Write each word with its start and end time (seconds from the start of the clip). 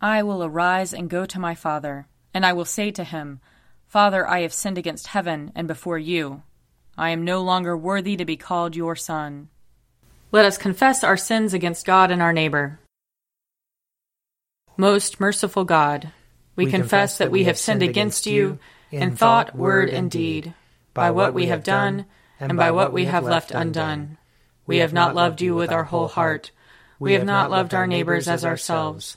I 0.00 0.22
will 0.22 0.44
arise 0.44 0.94
and 0.94 1.10
go 1.10 1.26
to 1.26 1.40
my 1.40 1.54
father, 1.54 2.06
and 2.32 2.46
I 2.46 2.52
will 2.52 2.64
say 2.64 2.90
to 2.92 3.02
him, 3.02 3.40
Father, 3.88 4.28
I 4.28 4.40
have 4.40 4.52
sinned 4.52 4.78
against 4.78 5.08
heaven 5.08 5.50
and 5.56 5.66
before 5.66 5.98
you. 5.98 6.42
I 6.96 7.10
am 7.10 7.24
no 7.24 7.42
longer 7.42 7.76
worthy 7.76 8.16
to 8.16 8.24
be 8.24 8.36
called 8.36 8.76
your 8.76 8.94
son. 8.94 9.48
Let 10.30 10.44
us 10.44 10.58
confess 10.58 11.02
our 11.02 11.16
sins 11.16 11.54
against 11.54 11.86
God 11.86 12.10
and 12.10 12.22
our 12.22 12.32
neighbor. 12.32 12.78
Most 14.76 15.18
merciful 15.18 15.64
God, 15.64 16.12
we, 16.54 16.66
we 16.66 16.70
confess 16.70 17.18
that 17.18 17.32
we 17.32 17.44
have 17.44 17.58
sinned 17.58 17.82
against 17.82 18.26
you 18.26 18.58
in 18.92 19.16
thought, 19.16 19.56
word, 19.56 19.88
and 19.90 20.10
deed, 20.10 20.54
by 20.94 21.10
what 21.10 21.34
we 21.34 21.46
have 21.46 21.64
done 21.64 22.06
and 22.38 22.56
by 22.56 22.70
what 22.70 22.92
we 22.92 23.06
have 23.06 23.24
left 23.24 23.50
undone. 23.50 24.16
We 24.66 24.78
have 24.78 24.92
not 24.92 25.14
loved 25.14 25.40
you 25.40 25.56
with 25.56 25.72
our 25.72 25.84
whole 25.84 26.08
heart. 26.08 26.52
We 27.00 27.14
have 27.14 27.24
not 27.24 27.50
loved 27.50 27.74
our 27.74 27.86
neighbors 27.86 28.28
as 28.28 28.44
ourselves. 28.44 29.16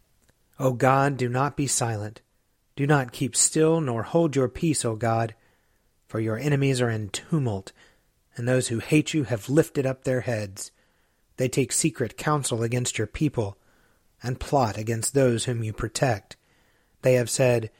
O 0.61 0.73
God, 0.73 1.17
do 1.17 1.27
not 1.27 1.57
be 1.57 1.65
silent. 1.65 2.21
Do 2.75 2.85
not 2.85 3.11
keep 3.11 3.35
still, 3.35 3.81
nor 3.81 4.03
hold 4.03 4.35
your 4.35 4.47
peace, 4.47 4.85
O 4.85 4.95
God, 4.95 5.33
for 6.07 6.19
your 6.19 6.37
enemies 6.37 6.79
are 6.79 6.89
in 6.91 7.09
tumult, 7.09 7.71
and 8.35 8.47
those 8.47 8.67
who 8.67 8.77
hate 8.77 9.11
you 9.11 9.23
have 9.23 9.49
lifted 9.49 9.87
up 9.87 10.03
their 10.03 10.21
heads. 10.21 10.71
They 11.37 11.49
take 11.49 11.71
secret 11.71 12.15
counsel 12.15 12.61
against 12.61 12.99
your 12.99 13.07
people 13.07 13.57
and 14.21 14.39
plot 14.39 14.77
against 14.77 15.15
those 15.15 15.45
whom 15.45 15.63
you 15.63 15.73
protect. 15.73 16.35
They 17.01 17.13
have 17.13 17.31
said, 17.31 17.71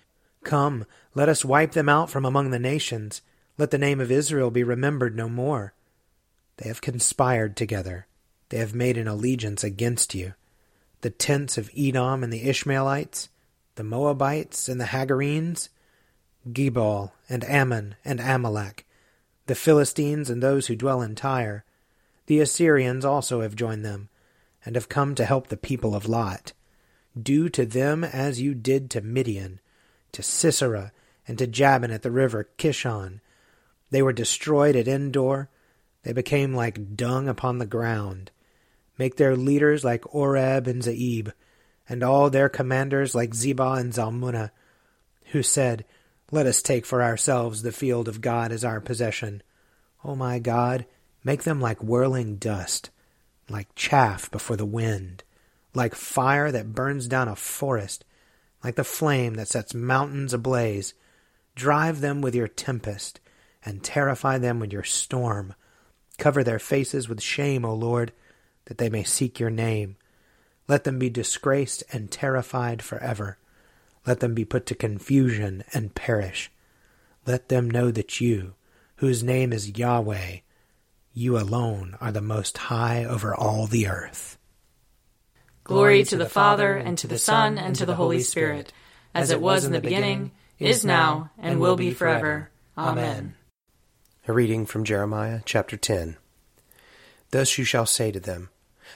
Come, 0.43 0.85
let 1.13 1.29
us 1.29 1.45
wipe 1.45 1.73
them 1.73 1.87
out 1.87 2.09
from 2.09 2.25
among 2.25 2.49
the 2.49 2.57
nations. 2.57 3.21
Let 3.59 3.69
the 3.69 3.77
name 3.77 3.99
of 3.99 4.09
Israel 4.09 4.49
be 4.49 4.63
remembered 4.63 5.15
no 5.15 5.29
more. 5.29 5.75
They 6.57 6.67
have 6.67 6.81
conspired 6.81 7.55
together. 7.55 8.07
They 8.49 8.57
have 8.57 8.73
made 8.73 8.97
an 8.97 9.07
allegiance 9.07 9.63
against 9.63 10.15
you. 10.15 10.33
The 11.01 11.09
tents 11.09 11.57
of 11.57 11.71
Edom 11.75 12.23
and 12.23 12.31
the 12.31 12.47
Ishmaelites, 12.47 13.29
the 13.75 13.83
Moabites 13.83 14.69
and 14.69 14.79
the 14.79 14.85
Hagarenes, 14.85 15.69
Gebal 16.51 17.11
and 17.29 17.43
Ammon 17.43 17.95
and 18.05 18.19
Amalek, 18.19 18.85
the 19.47 19.55
Philistines 19.55 20.29
and 20.29 20.41
those 20.41 20.67
who 20.67 20.75
dwell 20.75 21.01
in 21.01 21.15
Tyre, 21.15 21.65
the 22.27 22.39
Assyrians 22.39 23.03
also 23.03 23.41
have 23.41 23.55
joined 23.55 23.83
them, 23.83 24.09
and 24.63 24.75
have 24.75 24.89
come 24.89 25.15
to 25.15 25.25
help 25.25 25.47
the 25.47 25.57
people 25.57 25.95
of 25.95 26.07
Lot. 26.07 26.53
Do 27.21 27.49
to 27.49 27.65
them 27.65 28.03
as 28.03 28.39
you 28.39 28.53
did 28.53 28.89
to 28.91 29.01
Midian, 29.01 29.59
to 30.13 30.23
Sisera, 30.23 30.91
and 31.27 31.37
to 31.37 31.47
Jabin 31.47 31.91
at 31.91 32.03
the 32.03 32.11
river 32.11 32.47
Kishon. 32.57 33.19
They 33.89 34.01
were 34.01 34.13
destroyed 34.13 34.75
at 34.75 34.87
Endor. 34.87 35.49
They 36.03 36.13
became 36.13 36.53
like 36.53 36.95
dung 36.95 37.27
upon 37.27 37.57
the 37.57 37.65
ground. 37.65 38.31
Make 39.01 39.15
their 39.15 39.35
leaders 39.35 39.83
like 39.83 40.13
Oreb 40.13 40.67
and 40.67 40.83
Zeeb, 40.83 41.33
and 41.89 42.03
all 42.03 42.29
their 42.29 42.49
commanders 42.49 43.15
like 43.15 43.31
Zebah 43.31 43.79
and 43.79 43.91
Zalmunna, 43.91 44.51
who 45.31 45.41
said, 45.41 45.85
Let 46.29 46.45
us 46.45 46.61
take 46.61 46.85
for 46.85 47.01
ourselves 47.01 47.63
the 47.63 47.71
field 47.71 48.07
of 48.07 48.21
God 48.21 48.51
as 48.51 48.63
our 48.63 48.79
possession. 48.79 49.41
O 50.03 50.15
my 50.15 50.37
God, 50.37 50.85
Make 51.23 51.41
them 51.41 51.59
like 51.59 51.81
whirling 51.81 52.35
dust, 52.35 52.91
like 53.49 53.73
chaff 53.73 54.29
before 54.29 54.55
the 54.55 54.67
wind, 54.67 55.23
like 55.73 55.95
fire 55.95 56.51
that 56.51 56.75
burns 56.75 57.07
down 57.07 57.27
a 57.27 57.35
forest, 57.35 58.05
like 58.63 58.75
the 58.75 58.83
flame 58.83 59.33
that 59.33 59.47
sets 59.47 59.73
mountains 59.73 60.31
ablaze. 60.31 60.93
Drive 61.55 62.01
them 62.01 62.21
with 62.21 62.35
your 62.35 62.47
tempest, 62.47 63.19
and 63.65 63.83
terrify 63.83 64.37
them 64.37 64.59
with 64.59 64.71
your 64.71 64.83
storm. 64.83 65.55
Cover 66.19 66.43
their 66.43 66.59
faces 66.59 67.09
with 67.09 67.19
shame, 67.19 67.65
O 67.65 67.73
Lord, 67.73 68.13
that 68.65 68.77
they 68.77 68.89
may 68.89 69.03
seek 69.03 69.39
your 69.39 69.49
name. 69.49 69.97
Let 70.67 70.83
them 70.83 70.99
be 70.99 71.09
disgraced 71.09 71.83
and 71.91 72.11
terrified 72.11 72.81
forever. 72.81 73.37
Let 74.05 74.19
them 74.19 74.33
be 74.33 74.45
put 74.45 74.65
to 74.67 74.75
confusion 74.75 75.63
and 75.73 75.95
perish. 75.95 76.51
Let 77.25 77.49
them 77.49 77.69
know 77.69 77.91
that 77.91 78.19
you, 78.19 78.53
whose 78.97 79.23
name 79.23 79.53
is 79.53 79.77
Yahweh, 79.77 80.37
you 81.13 81.37
alone 81.37 81.97
are 81.99 82.11
the 82.11 82.21
most 82.21 82.57
high 82.57 83.03
over 83.03 83.35
all 83.35 83.67
the 83.67 83.87
earth. 83.87 84.37
Glory 85.63 86.03
to 86.05 86.17
the 86.17 86.29
Father, 86.29 86.75
and 86.75 86.97
to 86.97 87.07
the 87.07 87.19
Son, 87.19 87.57
and 87.57 87.75
to 87.75 87.85
the 87.85 87.95
Holy 87.95 88.21
Spirit, 88.21 88.73
as 89.13 89.29
it 89.29 89.41
was 89.41 89.65
in 89.65 89.71
the 89.71 89.81
beginning, 89.81 90.31
is 90.57 90.85
now, 90.85 91.31
and 91.37 91.59
will 91.59 91.75
be 91.75 91.91
forever. 91.91 92.49
Amen. 92.77 93.35
A 94.27 94.33
reading 94.33 94.65
from 94.65 94.83
Jeremiah 94.83 95.41
chapter 95.45 95.77
10. 95.77 96.17
Thus 97.31 97.57
you 97.57 97.63
shall 97.63 97.85
say 97.85 98.11
to 98.11 98.19
them, 98.19 98.49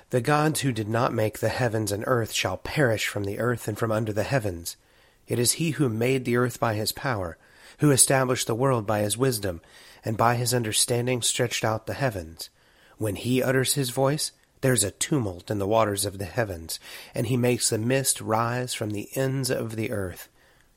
The 0.09 0.21
gods 0.21 0.61
who 0.61 0.71
did 0.71 0.87
not 0.87 1.13
make 1.13 1.39
the 1.39 1.49
heavens 1.49 1.91
and 1.91 2.03
earth 2.07 2.31
shall 2.31 2.57
perish 2.57 3.07
from 3.07 3.23
the 3.23 3.39
earth 3.39 3.67
and 3.67 3.77
from 3.77 3.91
under 3.91 4.13
the 4.13 4.23
heavens. 4.23 4.77
It 5.27 5.39
is 5.39 5.53
he 5.53 5.71
who 5.71 5.89
made 5.89 6.25
the 6.25 6.37
earth 6.37 6.59
by 6.59 6.75
his 6.75 6.91
power, 6.91 7.37
who 7.79 7.91
established 7.91 8.47
the 8.47 8.55
world 8.55 8.85
by 8.85 9.01
his 9.01 9.17
wisdom, 9.17 9.61
and 10.03 10.17
by 10.17 10.35
his 10.35 10.53
understanding 10.53 11.21
stretched 11.21 11.65
out 11.65 11.87
the 11.87 11.93
heavens. 11.93 12.49
When 12.97 13.15
he 13.15 13.41
utters 13.41 13.73
his 13.73 13.89
voice, 13.89 14.31
there's 14.61 14.83
a 14.83 14.91
tumult 14.91 15.51
in 15.51 15.59
the 15.59 15.67
waters 15.67 16.05
of 16.05 16.17
the 16.17 16.25
heavens, 16.25 16.79
and 17.13 17.27
he 17.27 17.37
makes 17.37 17.69
the 17.69 17.77
mist 17.77 18.21
rise 18.21 18.73
from 18.73 18.91
the 18.91 19.09
ends 19.15 19.49
of 19.49 19.75
the 19.75 19.91
earth. 19.91 20.29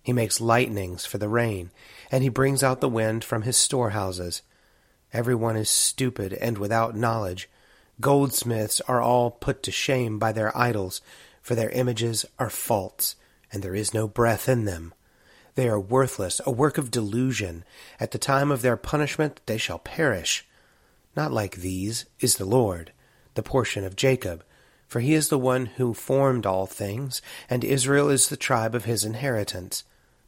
He 0.03 0.13
makes 0.13 0.41
lightnings 0.41 1.05
for 1.05 1.19
the 1.19 1.29
rain, 1.29 1.71
and 2.11 2.23
he 2.23 2.29
brings 2.29 2.63
out 2.63 2.81
the 2.81 2.89
wind 2.89 3.25
from 3.25 3.43
his 3.43 3.57
storehouses. 3.57 4.43
Every 5.13 5.35
one 5.35 5.57
is 5.57 5.71
stupid 5.71 6.33
and 6.35 6.59
without 6.59 6.97
knowledge. 6.97 7.49
Goldsmiths 8.01 8.81
are 8.83 9.01
all 9.01 9.31
put 9.31 9.63
to 9.65 9.73
shame 9.73 10.19
by 10.19 10.33
their 10.33 10.57
idols, 10.57 11.01
for 11.43 11.55
their 11.55 11.71
images 11.71 12.25
are 12.39 12.51
false, 12.51 13.17
and 13.53 13.63
there 13.63 13.75
is 13.75 13.93
no 13.95 14.07
breath 14.07 14.49
in 14.49 14.65
them. 14.65 14.95
They 15.57 15.69
are 15.69 15.81
worthless, 15.81 16.41
a 16.47 16.53
work 16.53 16.79
of 16.79 16.93
delusion. 16.93 17.65
At 17.99 18.13
the 18.13 18.19
time 18.19 18.53
of 18.53 18.63
their 18.63 18.77
punishment 18.77 19.41
they 19.47 19.59
shall 19.59 19.81
perish. 19.81 20.47
Not 21.17 21.33
like 21.33 21.57
these 21.57 22.05
is 22.21 22.37
the 22.37 22.45
Lord, 22.45 22.93
the 23.35 23.43
portion 23.43 23.85
of 23.85 23.97
Jacob, 23.97 24.45
for 24.87 25.01
he 25.01 25.15
is 25.15 25.29
the 25.29 25.39
one 25.39 25.67
who 25.67 25.95
formed 25.95 26.47
all 26.47 26.67
things, 26.67 27.21
and 27.51 27.65
Israel 27.65 28.09
is 28.09 28.29
the 28.29 28.37
tribe 28.37 28.77
of 28.77 28.85
his 28.85 29.05
inheritance. 29.05 29.83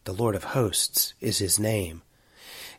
The 0.04 0.12
Lord 0.12 0.34
of 0.34 0.44
hosts 0.44 1.14
is 1.20 1.38
his 1.38 1.60
name. 1.60 2.02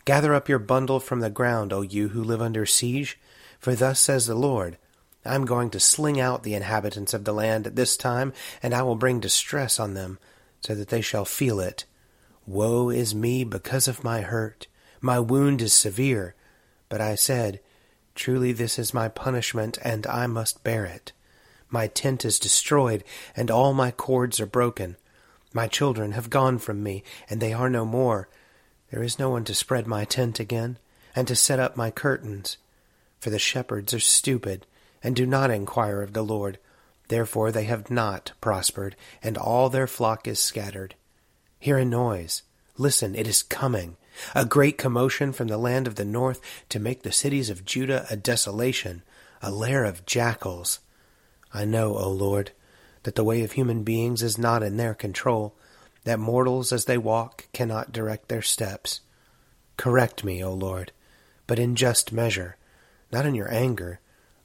Gather 0.03 0.33
up 0.33 0.49
your 0.49 0.59
bundle 0.59 0.99
from 0.99 1.21
the 1.21 1.29
ground, 1.29 1.71
O 1.71 1.81
you 1.81 2.09
who 2.09 2.21
live 2.23 2.41
under 2.41 2.65
siege, 2.65 3.17
for 3.59 3.75
thus 3.75 3.99
says 3.99 4.25
the 4.25 4.35
Lord, 4.35 4.77
I 5.23 5.35
am 5.35 5.45
going 5.45 5.69
to 5.71 5.79
sling 5.79 6.19
out 6.19 6.44
the 6.44 6.56
inhabitants 6.56 7.13
of 7.13 7.25
the 7.25 7.33
land 7.33 7.68
at 7.68 7.75
this 7.75 7.95
time, 7.95 8.33
and 8.63 8.73
I 8.73 8.81
will 8.81 8.95
bring 8.95 9.19
distress 9.19 9.79
on 9.79 9.94
them 9.94 10.18
so 10.62 10.73
that 10.75 10.89
they 10.89 11.01
shall 11.01 11.25
feel 11.25 11.59
it. 11.59 11.85
Woe 12.47 12.89
is 12.89 13.13
me 13.13 13.44
because 13.44 13.88
of 13.88 14.03
my 14.03 14.21
hurt. 14.21 14.68
My 15.00 15.19
wound 15.19 15.62
is 15.62 15.73
severe. 15.73 16.35
But 16.89 17.01
I 17.01 17.15
said, 17.15 17.59
Truly 18.15 18.51
this 18.51 18.77
is 18.77 18.94
my 18.94 19.07
punishment, 19.07 19.77
and 19.83 20.06
I 20.07 20.27
must 20.27 20.63
bear 20.63 20.85
it. 20.85 21.12
My 21.69 21.88
tent 21.88 22.25
is 22.25 22.38
destroyed, 22.38 23.03
and 23.35 23.50
all 23.50 23.74
my 23.74 23.91
cords 23.91 24.39
are 24.39 24.45
broken. 24.45 24.97
My 25.53 25.67
children 25.67 26.12
have 26.12 26.29
gone 26.29 26.59
from 26.59 26.83
me, 26.83 27.03
and 27.29 27.39
they 27.39 27.53
are 27.53 27.69
no 27.69 27.85
more. 27.85 28.27
There 28.91 29.03
is 29.03 29.17
no 29.17 29.29
one 29.29 29.45
to 29.45 29.56
spread 29.56 29.88
my 29.88 30.03
tent 30.03 30.39
again, 30.39 30.77
and 31.15 31.27
to 31.27 31.35
set 31.35 31.59
up 31.59 31.77
my 31.77 31.91
curtains. 31.91 32.57
For 33.19 33.29
the 33.29 33.39
shepherds 33.39 33.94
are 33.94 34.00
stupid, 34.00 34.65
and 35.03 35.15
do 35.15 35.25
not 35.25 35.51
inquire 35.51 36.01
of 36.01 36.13
the 36.13 36.24
Lord. 36.24 36.59
Therefore 37.07 37.51
they 37.51 37.65
have 37.65 37.92
not 37.92 38.31
prospered, 38.42 38.95
and 39.21 39.38
all 39.38 39.69
their 39.69 39.88
flock 39.88 40.27
is 40.27 40.39
scattered. 40.39 40.95
Hear 41.59 41.77
a 41.77 41.86
noise. 41.86 42.44
Listen, 42.77 43.15
it 43.15 43.27
is 43.27 43.44
coming. 43.44 43.98
A 44.36 44.45
great 44.45 44.77
commotion 44.77 45.31
from 45.31 45.48
the 45.48 45.57
land 45.57 45.88
of 45.88 45.95
the 45.95 46.06
north 46.06 46.42
to 46.69 46.80
make 46.80 47.03
the 47.03 47.12
cities 47.12 47.50
of 47.50 47.65
Judah 47.65 48.06
a 48.09 48.15
desolation, 48.15 49.03
a 49.42 49.51
lair 49.51 49.83
of 49.86 50.06
jackals. 50.06 50.80
I 51.53 51.65
know, 51.65 51.95
O 51.95 52.09
Lord, 52.09 52.51
that 53.03 53.15
the 53.15 53.24
way 53.24 53.44
of 53.44 53.53
human 53.53 53.83
beings 53.83 54.21
is 54.21 54.38
not 54.38 54.63
in 54.63 54.77
their 54.77 54.94
control, 54.94 55.56
that 56.03 56.19
mortals 56.19 56.74
as 56.74 56.86
they 56.86 56.98
walk 56.98 57.48
cannot 57.53 57.92
direct 57.92 58.27
their 58.27 58.42
steps. 58.42 59.01
Correct 59.77 60.24
me, 60.24 60.44
O 60.44 60.53
Lord, 60.53 60.92
but 61.48 61.59
in 61.59 61.75
just 61.75 62.12
measure, 62.12 62.57
not 63.12 63.25
in 63.25 63.36
your 63.36 63.51
anger, 63.51 64.00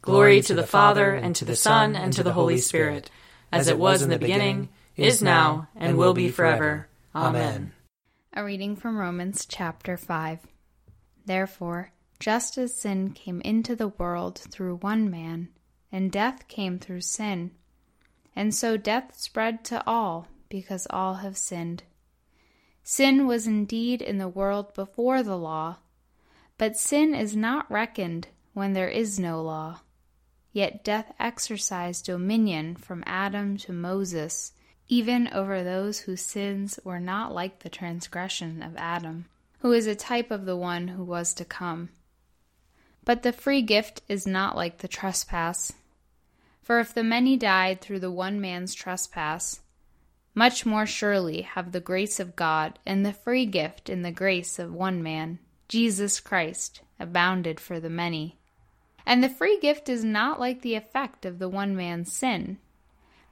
Glory 0.00 0.40
to 0.42 0.54
the 0.54 0.66
Father, 0.66 1.12
and 1.14 1.34
to 1.36 1.44
the 1.44 1.56
Son, 1.56 1.94
and 1.96 2.12
to 2.12 2.22
the 2.22 2.32
Holy 2.32 2.58
Spirit, 2.58 3.10
as 3.52 3.68
it 3.68 3.78
was 3.78 4.00
in 4.00 4.10
the 4.10 4.18
beginning, 4.18 4.68
is 4.96 5.22
now, 5.22 5.68
and 5.76 5.98
will 5.98 6.14
be 6.14 6.30
forever. 6.30 6.88
Amen. 7.14 7.72
A 8.32 8.44
reading 8.44 8.76
from 8.76 8.96
Romans 8.96 9.44
chapter 9.46 9.96
5. 9.96 10.46
Therefore, 11.26 11.92
just 12.20 12.56
as 12.58 12.74
sin 12.74 13.10
came 13.10 13.40
into 13.42 13.76
the 13.76 13.88
world 13.88 14.38
through 14.38 14.76
one 14.76 15.10
man, 15.10 15.48
and 15.92 16.10
death 16.10 16.48
came 16.48 16.78
through 16.78 17.00
sin, 17.00 17.50
and 18.34 18.54
so 18.54 18.76
death 18.76 19.14
spread 19.16 19.64
to 19.64 19.82
all, 19.86 20.28
because 20.48 20.86
all 20.90 21.14
have 21.14 21.36
sinned. 21.36 21.82
Sin 22.82 23.26
was 23.26 23.46
indeed 23.46 24.00
in 24.00 24.18
the 24.18 24.28
world 24.28 24.72
before 24.74 25.22
the 25.22 25.36
law, 25.36 25.76
but 26.56 26.78
sin 26.78 27.14
is 27.14 27.36
not 27.36 27.70
reckoned 27.70 28.28
when 28.54 28.72
there 28.72 28.88
is 28.88 29.18
no 29.18 29.42
law. 29.42 29.80
Yet 30.52 30.82
death 30.82 31.12
exercised 31.18 32.06
dominion 32.06 32.76
from 32.76 33.04
Adam 33.06 33.56
to 33.58 33.72
Moses, 33.72 34.52
even 34.88 35.28
over 35.28 35.62
those 35.62 36.00
whose 36.00 36.22
sins 36.22 36.80
were 36.82 37.00
not 37.00 37.34
like 37.34 37.60
the 37.60 37.68
transgression 37.68 38.62
of 38.62 38.76
Adam, 38.76 39.26
who 39.60 39.72
is 39.72 39.86
a 39.86 39.94
type 39.94 40.30
of 40.30 40.46
the 40.46 40.56
one 40.56 40.88
who 40.88 41.04
was 41.04 41.34
to 41.34 41.44
come. 41.44 41.90
But 43.04 43.22
the 43.22 43.32
free 43.32 43.62
gift 43.62 44.02
is 44.08 44.26
not 44.26 44.56
like 44.56 44.78
the 44.78 44.88
trespass. 44.88 45.72
For 46.62 46.80
if 46.80 46.92
the 46.92 47.04
many 47.04 47.36
died 47.36 47.80
through 47.80 48.00
the 48.00 48.10
one 48.10 48.40
man's 48.40 48.74
trespass, 48.74 49.60
much 50.34 50.64
more 50.64 50.86
surely 50.86 51.42
have 51.42 51.72
the 51.72 51.80
grace 51.80 52.20
of 52.20 52.36
God 52.36 52.78
and 52.86 53.04
the 53.04 53.12
free 53.12 53.46
gift 53.46 53.88
in 53.88 54.02
the 54.02 54.12
grace 54.12 54.58
of 54.58 54.72
one 54.72 55.02
man, 55.02 55.38
Jesus 55.68 56.20
Christ, 56.20 56.82
abounded 57.00 57.58
for 57.58 57.80
the 57.80 57.90
many. 57.90 58.37
And 59.08 59.24
the 59.24 59.30
free 59.30 59.58
gift 59.58 59.88
is 59.88 60.04
not 60.04 60.38
like 60.38 60.60
the 60.60 60.74
effect 60.74 61.24
of 61.24 61.38
the 61.38 61.48
one 61.48 61.74
man's 61.74 62.12
sin. 62.12 62.58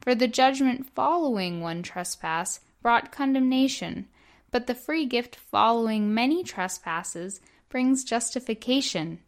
For 0.01 0.15
the 0.15 0.27
judgment 0.27 0.89
following 0.95 1.61
one 1.61 1.83
trespass 1.83 2.61
brought 2.81 3.13
condemnation, 3.13 4.09
but 4.51 4.69
the 4.69 4.75
free 4.75 5.05
gift 5.05 5.37
following 5.37 6.15
many 6.15 6.43
trespasses 6.43 7.43
brings 7.69 8.05
justification. 8.05 9.19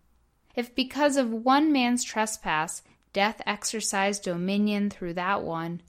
If 0.56 0.74
because 0.74 1.18
of 1.18 1.30
one 1.30 1.70
man's 1.70 2.02
trespass 2.02 2.80
death 3.12 3.42
exercised 3.44 4.22
dominion 4.22 4.88
through 4.88 5.14
that 5.14 5.42
one, 5.42 5.82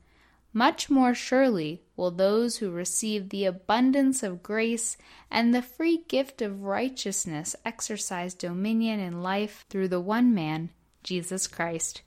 much 0.53 0.89
more 0.89 1.13
surely 1.13 1.83
will 1.95 2.11
those 2.11 2.57
who 2.57 2.71
receive 2.71 3.29
the 3.29 3.45
abundance 3.45 4.23
of 4.23 4.41
grace 4.41 4.97
and 5.29 5.53
the 5.53 5.61
free 5.61 6.03
gift 6.07 6.41
of 6.41 6.63
righteousness 6.63 7.55
exercise 7.63 8.33
dominion 8.33 8.99
in 8.99 9.21
life 9.21 9.65
through 9.69 9.87
the 9.87 9.99
one 9.99 10.33
man, 10.33 10.69
Jesus 11.03 11.45
Christ. 11.45 12.01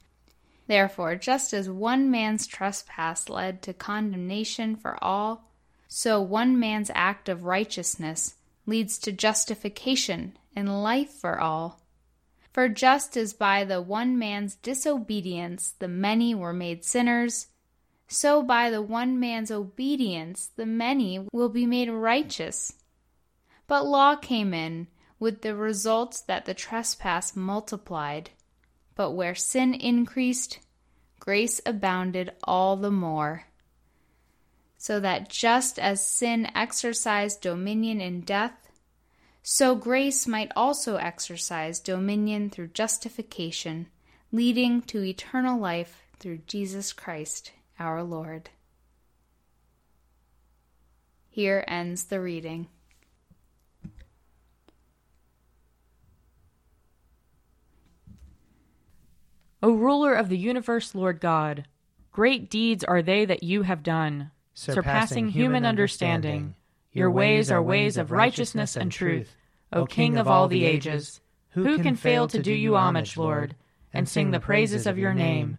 Therefore, 0.67 1.17
just 1.17 1.53
as 1.53 1.69
one 1.69 2.11
man's 2.11 2.47
trespass 2.47 3.29
led 3.29 3.63
to 3.63 3.73
condemnation 3.73 4.77
for 4.77 5.03
all, 5.03 5.51
so 5.87 6.21
one 6.21 6.59
man's 6.59 6.91
act 6.95 7.29
of 7.29 7.45
righteousness 7.45 8.35
leads 8.67 8.99
to 8.99 9.13
justification 9.13 10.37
and 10.57 10.83
life 10.83 11.11
for 11.11 11.39
all. 11.39 11.81
For 12.53 12.69
just 12.69 13.17
as 13.17 13.33
by 13.33 13.65
the 13.65 13.83
one 13.83 14.19
man's 14.19 14.57
disobedience 14.57 15.75
the 15.79 15.89
many 15.89 16.35
were 16.35 16.53
made 16.53 16.85
sinners, 16.85 17.49
so 18.12 18.42
by 18.42 18.69
the 18.69 18.83
one 18.83 19.19
man's 19.19 19.50
obedience 19.50 20.50
the 20.57 20.66
many 20.66 21.26
will 21.33 21.49
be 21.49 21.64
made 21.64 21.88
righteous. 21.88 22.75
But 23.66 23.87
law 23.87 24.16
came 24.16 24.52
in, 24.52 24.88
with 25.19 25.40
the 25.40 25.57
result 25.57 26.23
that 26.26 26.45
the 26.45 26.52
trespass 26.52 27.35
multiplied. 27.35 28.28
But 28.95 29.12
where 29.12 29.35
sin 29.35 29.73
increased, 29.73 30.59
grace 31.21 31.61
abounded 31.64 32.33
all 32.45 32.76
the 32.76 32.90
more. 32.90 33.45
So 34.76 35.00
that 35.00 35.31
just 35.31 35.78
as 35.78 36.07
sin 36.07 36.50
exercised 36.54 37.40
dominion 37.40 38.02
in 38.02 38.21
death, 38.21 38.69
so 39.42 39.75
grace 39.75 40.26
might 40.26 40.52
also 40.54 40.97
exercise 40.97 41.81
dominion 41.81 42.50
through 42.50 42.69
justification, 42.69 43.87
leading 44.31 44.83
to 44.83 45.02
eternal 45.02 45.59
life 45.59 46.02
through 46.19 46.38
Jesus 46.47 46.92
Christ 46.92 47.52
our 47.83 48.05
Lord. 48.05 48.49
Here 51.29 51.65
ends 51.67 52.05
the 52.05 52.21
reading. 52.21 52.69
O 59.62 59.73
ruler 59.73 60.15
of 60.15 60.29
the 60.29 60.39
universe, 60.39 60.95
Lord 60.95 61.21
God, 61.21 61.67
great 62.12 62.49
deeds 62.49 62.85
are 62.85 63.03
they 63.03 63.25
that 63.25 63.43
you 63.43 63.62
have 63.62 63.83
done, 63.83 64.31
surpassing, 64.55 64.75
surpassing 64.75 65.29
human 65.29 65.65
understanding. 65.65 66.31
understanding. 66.31 66.55
Your 66.93 67.11
ways 67.11 67.51
are 67.51 67.62
ways 67.62 67.97
of 67.97 68.12
righteousness 68.12 68.77
and 68.77 68.93
truth. 68.93 69.35
O 69.73 69.87
King 69.87 70.19
of 70.19 70.29
all 70.29 70.49
the 70.49 70.65
ages. 70.65 71.21
Who 71.51 71.79
can 71.79 71.97
fail 71.97 72.29
to 72.29 72.43
do 72.43 72.53
you 72.53 72.77
homage, 72.77 73.17
Lord, 73.17 73.57
and 73.93 74.09
sing 74.09 74.31
the 74.31 74.41
praises 74.41 74.87
of 74.87 74.99
your 74.99 75.15
name? 75.15 75.59